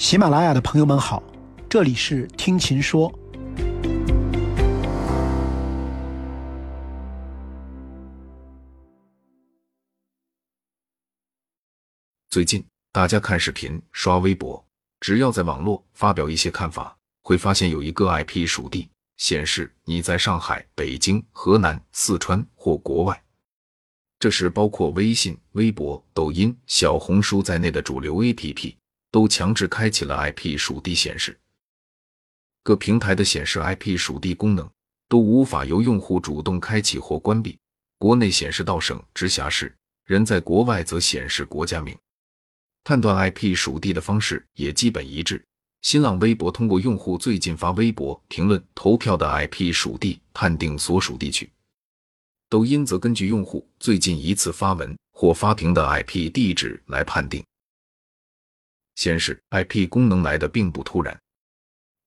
[0.00, 1.22] 喜马拉雅的朋友们好，
[1.68, 3.12] 这里是听琴说。
[12.30, 14.64] 最近大家看视频、刷微博，
[15.00, 18.88] 只要在网络发表一些看法，会发现有一个 IP 属地
[19.18, 23.22] 显示你在上海、北京、河南、四川或国外。
[24.18, 28.76] 这是，包括微信、微博、抖音、小红书在内的主流 APP
[29.10, 31.38] 都强制开启了 IP 属地显示。
[32.62, 34.68] 各平台的显示 IP 属地功能
[35.08, 37.58] 都无法由用户主动开启或关闭。
[37.98, 39.74] 国内显示到省、直辖市，
[40.06, 41.96] 人在国外则显示国家名。
[42.82, 45.44] 判断 IP 属地的方式也基本一致。
[45.82, 51.50] 新浪微博通过用户最近发微博、评论、投票的 IP 属地判定所属地区。
[52.48, 57.44] 抖音则根据用户最近一次发文或发屏的 IP 地址来判定。
[59.00, 61.18] 显示 IP 功能来的并不突然。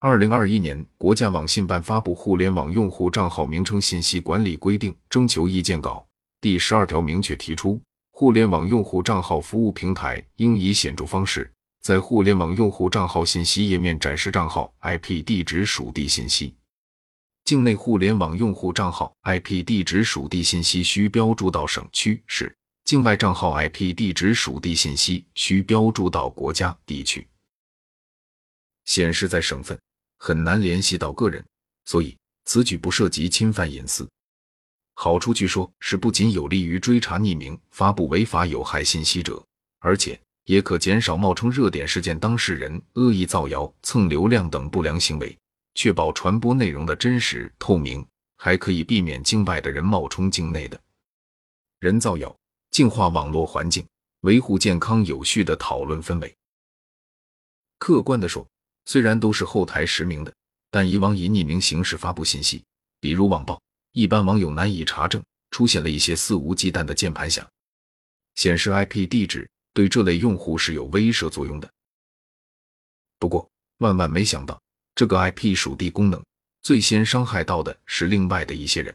[0.00, 6.04] 二零二一年，国家网信办发布《互联网用户账号名称信息管理规定》征求意见稿，
[6.40, 11.48] 第十二条明确提出，互联网用户账号服务平台应以显著方式
[11.80, 16.56] 在互联网用户账号信息页面展示账号 IP 地址属地信息。
[17.44, 22.52] 境内互联网用户账号 IP 地址属地信息需标注到省区市；
[22.90, 27.24] 境外账号 IP 地址属地信息需标注到国家地区。
[28.84, 29.80] 显示在省份
[30.18, 31.46] 很难联系到个人，
[31.84, 34.10] 所以此举不涉及侵犯隐私。
[34.94, 39.40] 好处据说是不仅有利于追查匿名发布违法有害信息者，
[39.78, 45.38] 而且也可减少冒充热点事件当事人恶意造谣、蹭流量等不良行为。
[45.76, 48.04] 确保传播内容的真实透明，
[48.36, 50.76] 还可以避免境外的人冒充境内的
[51.78, 52.36] 人造谣，
[52.70, 53.86] 净化网络环境，
[54.20, 56.36] 维护健康有序的讨论氛围。
[57.78, 58.46] 客观的说，
[58.84, 60.32] 虽然都是后台实名的，
[60.70, 62.62] 但以往以匿名形式发布信息，
[63.00, 63.60] 比如网暴，
[63.92, 67.48] 一般网友难以查证，出现了一些肆无忌惮的键盘侠。
[68.36, 71.70] 显示 IP 地址对这类用户是有威慑作用的。
[73.18, 73.48] 不过，
[73.78, 74.60] 万万没想到。
[74.94, 76.22] 这个 IP 属地功能
[76.62, 78.94] 最先伤害到的是另外的一些人，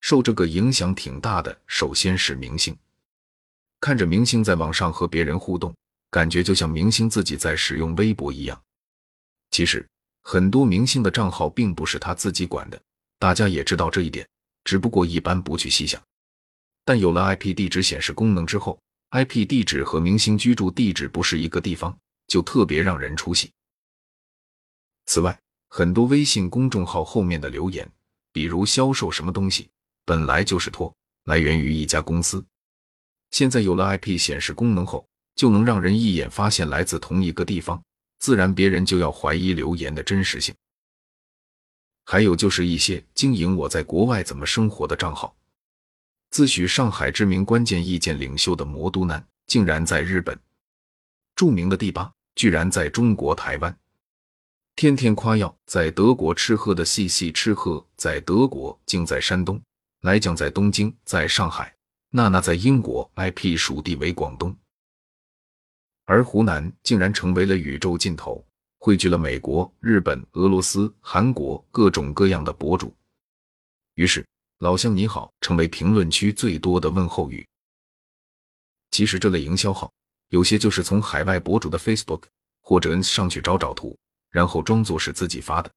[0.00, 1.58] 受这个影响挺大的。
[1.66, 2.76] 首先是明星，
[3.80, 5.74] 看着明星在网上和别人互动，
[6.10, 8.60] 感觉就像明星自己在使用微博一样。
[9.50, 9.86] 其实
[10.22, 12.80] 很多明星的账号并不是他自己管的，
[13.18, 14.28] 大家也知道这一点，
[14.64, 16.02] 只不过一般不去细想。
[16.84, 18.78] 但有了 IP 地址显示功能之后
[19.10, 21.96] ，IP 地址和明星居住地址不是一个地方，
[22.28, 23.50] 就特别让人出戏。
[25.06, 25.36] 此外，
[25.68, 27.88] 很多微信公众号后面的留言，
[28.32, 29.68] 比如销售什么东西，
[30.06, 30.94] 本来就是托
[31.24, 32.42] 来源于一家公司，
[33.32, 37.82] 现在有了 IP 显示功能后，就能让人一眼发现来自同一个地方，
[38.20, 40.54] 自然别人就要怀疑留言的真实性。
[42.04, 45.36] 还有就是一些经营我在国外怎么生活的账号，
[46.30, 50.36] 自诩上海知名关键意见领袖的魔都男，竟然在日本；
[51.34, 53.76] 著名的第八，居然在中国台湾。
[54.76, 59.58] 天天夸耀在德国吃喝的 CC 吃喝在德国，竟在山东；
[60.00, 61.66] 来讲在东京，在上海；
[62.10, 64.56] 娜娜在英国，IP 属地为广东。
[66.04, 68.44] 而湖南竟然成为了宇宙尽头，
[68.78, 72.94] 汇聚了美国、日本、俄罗斯、韩国各种各样的博主。
[73.94, 74.24] 于是，
[74.58, 77.46] 老乡你好成为评论区最多的问候语。
[78.90, 79.92] 其实这类营销号，
[80.28, 82.22] 有些就是从海外博主的 Facebook
[82.60, 83.96] 或者上去找找图。
[84.28, 85.72] 然后装作是自己发的，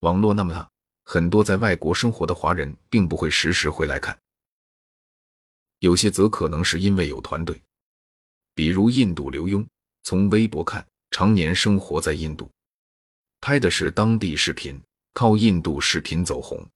[0.00, 0.70] 网络那么大，
[1.08, 4.18] 很多在外国生活的华人并不会时时回来看。
[5.78, 7.62] 有些则可能是因为有团队，
[8.56, 9.64] 比如印度刘墉，
[10.02, 12.50] 从微博看，常年生活在印度，
[13.40, 14.82] 拍的是当地视频，
[15.14, 16.66] 靠印度视频走红。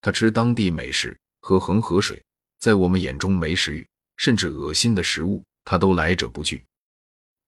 [0.00, 2.20] 他吃当地美食，喝恒河水，
[2.58, 3.86] 在我们眼中没食欲
[4.16, 6.64] 甚至恶心的食物，他都来者不拒。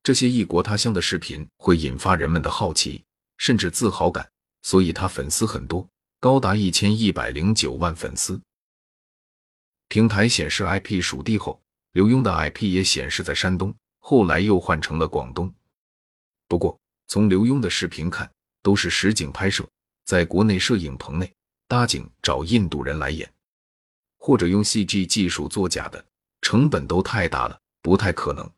[0.03, 3.03] 这些异国他乡的视频会引发人们的好奇，
[3.39, 4.31] 甚至自豪感，
[4.61, 5.89] 所以他粉丝很多，
[6.25, 8.41] 高达一千一百零九万粉丝。
[9.89, 11.61] 平台显示 IP 属地后，
[11.93, 15.55] 刘墉的 IP 也显示在山东，后来又换成了广东。
[16.49, 18.33] 不过从刘墉的视频看，
[18.63, 19.69] 都是实景拍摄，
[20.07, 21.31] 在国内摄影棚内
[21.69, 23.31] 搭景，找印度人来演，
[24.17, 26.03] 或者用 CG 技术作假的，
[26.41, 28.51] 成本都太大了，不太可能。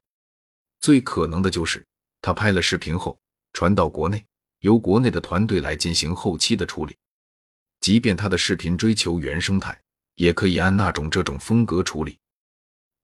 [0.78, 1.84] 最可能的就是
[2.22, 3.18] 他拍了视频后
[3.52, 4.24] 传到国内，
[4.60, 6.96] 由国内的团队来进行后期的处理。
[7.80, 9.78] 即便他的视频追求原生态，
[10.16, 12.18] 也可以按那种这种风格处理，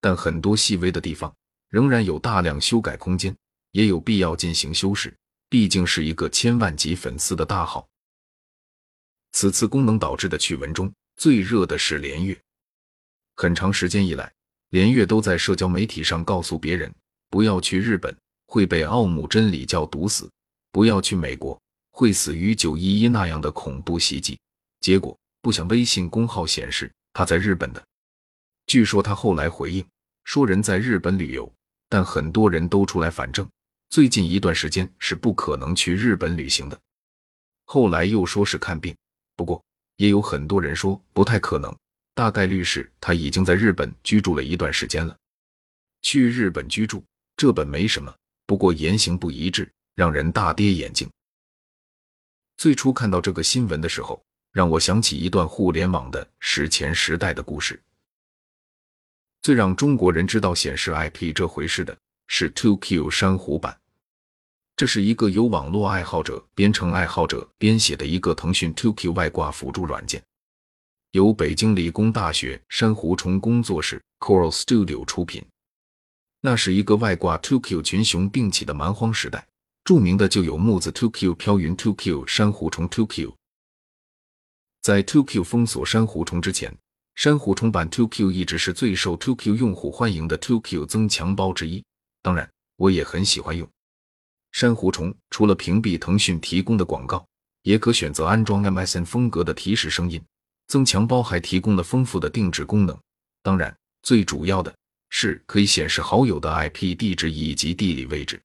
[0.01, 1.33] 但很多细微的地方
[1.69, 3.35] 仍然有大量修改空间，
[3.71, 5.15] 也有必要进行修饰，
[5.49, 7.87] 毕竟是一个千万级粉丝的大号。
[9.33, 12.39] 此次功能导致的趣闻中，最热的是连月。
[13.37, 14.31] 很长时间以来，
[14.71, 16.93] 连月都在社交媒体上告诉别人，
[17.31, 18.15] 不要去日本
[18.47, 20.31] 会被奥姆真理教毒死，
[20.71, 21.59] 不要去美国
[21.93, 24.39] 会死于九一一那样的恐怖袭击。
[24.83, 27.83] 结果不想微信公号显示他在日本的。
[28.67, 29.87] 据说他后来回应
[30.25, 31.51] 说人在日本旅游，
[31.89, 33.49] 但很多人都出来反证，
[33.91, 36.79] 最近一段时间是不可能去日本旅行的。
[37.65, 38.95] 后来又说是看病。
[39.37, 39.65] 不过，
[39.97, 41.75] 也有很多人说不太可能，
[42.15, 45.17] 大概率是他已经在日本居住了一段时间了。
[46.03, 47.05] 去日本居住，
[47.37, 48.15] 这本没什么，
[48.47, 51.09] 不过言行不一致，让人大跌眼镜。
[52.57, 54.23] 最初看到这个新闻的时候，
[54.53, 57.83] 让我想起一段互联网的史前时代的故事。
[59.41, 61.97] 最让中国人知道显示 IP 这回事的
[62.29, 63.77] 是 ToQ 珊瑚版。
[64.77, 70.23] 这是一个由网络爱好者编程爱好者编写的一个腾讯 ToQ 外挂辅助软件，
[71.11, 75.45] 由北京理工大学珊瑚虫工作室 Coral Studio 出品。
[76.41, 79.47] 那是一个外挂 ToQ 群雄并起的蛮荒时代，
[79.85, 83.33] 著名的就有木子 ToQ、飘云 ToQ、珊瑚虫 ToQ。
[84.83, 86.77] 在 ToQ 封锁珊瑚虫之前，
[87.15, 91.85] 珊瑚虫版 ToQ 一直是最受 ToQ 用户欢迎的 ToQ 增强包之一。
[92.21, 93.69] 当然，我也很喜欢用。
[94.51, 97.25] 珊瑚虫除了屏蔽腾讯提供的广告，
[97.63, 100.21] 也可选择安装 MSN 风格的提示声音。
[100.67, 102.99] 增强包还提供了丰富的定制功能，
[103.43, 104.75] 当然最主要的
[105.11, 108.41] 是可以显示好友的 IP 地址以及地理位置。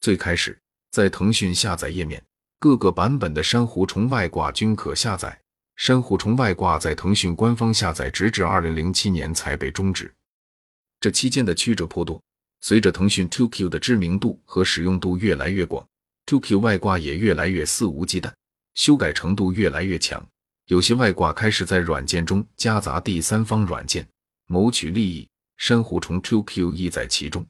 [0.00, 0.56] 最开始
[0.90, 2.22] 在腾讯下载页面，
[2.58, 5.40] 各个版本的珊瑚虫外挂均可下载。
[5.76, 10.10] 珊瑚虫外挂在腾讯官方下载直至二零零七年才被终止，
[10.98, 12.18] 这期间的曲折颇多。
[12.62, 15.86] 随着腾讯 TQ 的知名度和使用度越来越广
[16.24, 18.32] ，TQ 外挂也越来越肆无忌惮，
[18.74, 20.26] 修改程度越来越强。
[20.68, 24.08] 有些外挂开始在软件中夹杂第三方软件，
[24.46, 25.28] 谋取利益。
[25.58, 27.46] 珊瑚虫 TQ 亦在其中。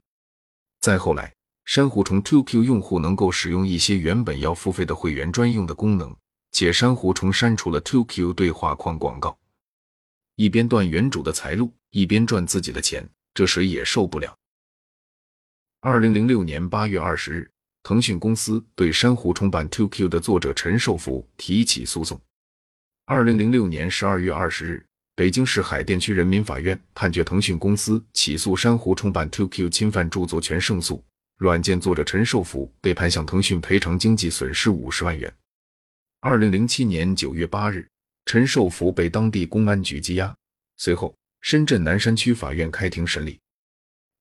[0.81, 1.33] 再后来，
[1.67, 6.15] 珊瑚虫 ToQ 用户能够使用一些原本要付费的会员专用的功能，
[6.53, 9.37] 且珊瑚虫删除了 ToQ 对话框广告，
[10.37, 14.33] 一边断原主的财路，一边赚自己的钱，这谁也受不了。
[15.81, 17.51] 二零零六年八月二十日，
[17.83, 22.19] 腾讯公司对珊瑚虫版 ToQ 的作者陈寿福提起诉讼。
[23.07, 24.87] 二零零六年十二月二十日，
[25.17, 31.03] 北京市海淀区人民法院判决腾讯公司起诉珊瑚虫版 ToQ 侵犯著作权胜诉，
[31.37, 35.31] 软件作者陈寿福被判向腾讯赔偿经济损失五十万元。
[36.21, 37.87] 二零零七年九月八日，
[38.25, 40.35] 陈寿福被当地公安局羁押，
[40.79, 43.39] 随后深圳南山区法院开庭审理。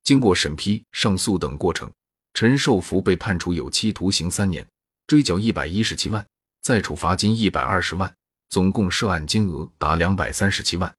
[0.04, 1.90] 经过审批、上诉等过程，
[2.34, 4.68] 陈寿福被判处有期徒刑三年，
[5.08, 6.24] 追缴一百一十七万，
[6.62, 8.14] 再处罚金一百二十万，
[8.50, 10.94] 总共涉案金额达两百三十七万。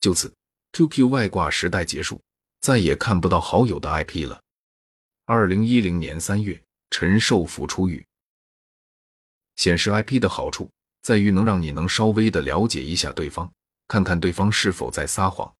[0.00, 0.30] 就此
[0.72, 2.20] ，QQ 外挂时代结束，
[2.60, 4.38] 再也看不到好友的 IP 了。
[5.28, 8.06] 二零一零年三月，陈寿福出狱。
[9.56, 10.70] 显示 IP 的好处
[11.02, 13.52] 在于能让你能稍微的了解一下对方，
[13.88, 15.52] 看看对方是否在撒谎。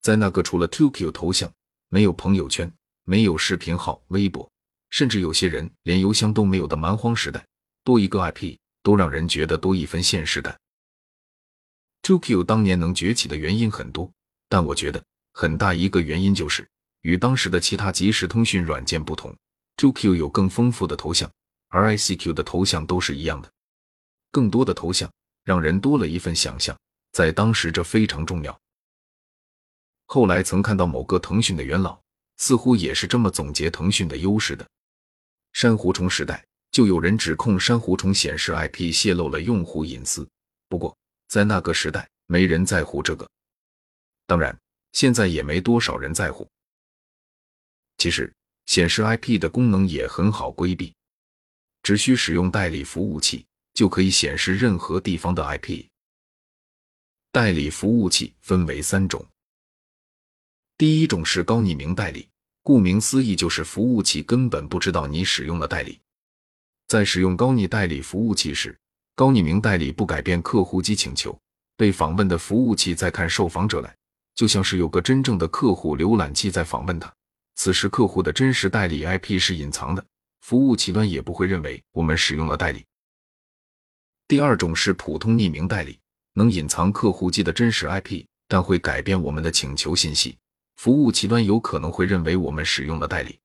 [0.00, 1.52] 在那个除了 ToQ 头像、
[1.90, 2.72] 没有朋友圈、
[3.04, 4.50] 没有视频号、微博，
[4.88, 7.46] 甚至有些人连邮箱都没有的蛮荒时代，
[7.84, 10.58] 多一个 IP 都让人觉得多一分现实感。
[12.00, 14.10] ToQ 当年能崛起的原因很多，
[14.48, 16.66] 但我觉得很大一个原因就是
[17.08, 19.34] 与当时的其他即时通讯软件不同
[19.78, 21.30] ，QQ 有更丰富的头像，
[21.68, 23.50] 而 ICQ 的头像都是一样的。
[24.30, 25.10] 更多的头像
[25.42, 26.78] 让人多了一份想象，
[27.12, 28.60] 在当时这非常重要。
[30.04, 31.98] 后来曾看到某个腾讯的元老，
[32.36, 34.68] 似乎也是这么总结腾讯的优势的。
[35.54, 40.28] 珊瑚虫时代就有人指控珊瑚虫显示 IP 泄露了用户隐私，
[40.68, 40.94] 不过
[41.26, 43.26] 在那个时代没人在乎这个，
[44.26, 44.54] 当然
[44.92, 46.46] 现在也没多少人在乎。
[47.98, 48.32] 其实
[48.66, 50.94] 显示 IP 的功能也很好规避，
[51.82, 55.84] 只需使用代理服务器就可以显示任何地方的 IP。
[57.30, 59.24] 代理服务器分为三种。
[60.78, 62.28] 第一种是高匿名代理，
[62.62, 66.00] 顾名思义就是服务器根本不知道你使用了代理。
[66.86, 68.78] 在使用高匿代理服务器时，
[69.14, 71.38] 高匿名代理不改变客户机请求，
[71.76, 73.94] 被访问的服务器在看受访者来，
[74.36, 77.12] 就像是有个真正的客户浏览器在访问他。
[77.58, 80.04] 此时客户的真实代理 IP 是隐藏的，
[80.42, 82.86] 服务器端也不会认为我们使用了代理。
[84.28, 85.98] 第二种是普通匿名代理，
[86.34, 90.38] 能隐藏客户机的真实 IP，但会改变我们的请求信息。
[90.76, 93.36] 服务器端有可能会认为我们使用了代理。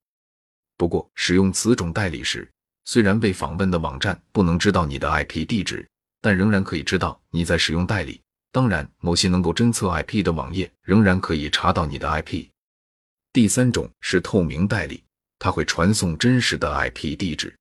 [0.77, 2.47] 不过，使用此种代理时，
[2.85, 5.89] 虽然被访问的网站不能知道你的 IP 地址，
[6.21, 8.21] 但仍然可以知道你在使用代理。
[8.51, 12.45] 当然，某些能够侦测 IP 的网页仍然可以查到你的 IP。
[13.33, 15.03] 第三种是透明代理，
[15.39, 17.57] 它会传送真实的 IP 地址，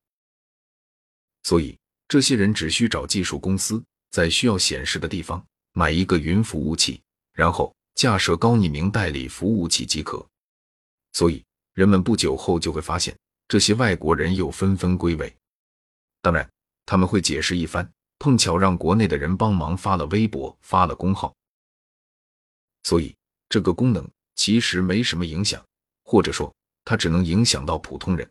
[1.41, 1.75] 所以
[2.07, 7.01] 这些人只需找技术公司，在需要显示的地方买一个云服务器，
[7.33, 10.23] 然后架设高匿名代理服务器即可。
[11.13, 15.35] 所以，人们不久后就会发现，这些外国人又纷纷归位。
[16.21, 16.47] 当然，
[16.85, 17.91] 他们会解释一番。
[18.19, 21.35] 碰巧让国内的人帮忙发了微博，发了公号，
[22.83, 23.13] 所以
[23.49, 24.07] 这个功能
[24.45, 25.63] 其实没什么影响，
[26.03, 28.29] 或者说它只能影响到普通人。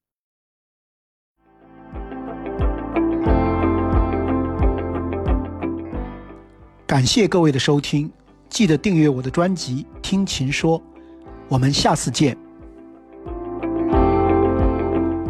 [6.87, 8.13] 感谢各位的收听，
[8.51, 10.79] 记得订阅我的专辑《听琴说》，
[11.49, 12.37] 我们下次见。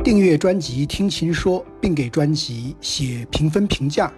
[0.03, 4.13] 订阅专辑《听琴说》，并给专辑写评分评价。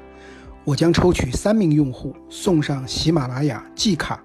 [0.64, 4.24] 我将抽取三名用户送上喜马拉雅季卡。